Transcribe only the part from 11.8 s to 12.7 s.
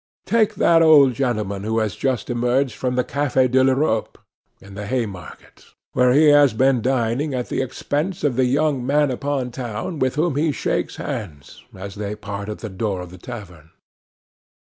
they part at the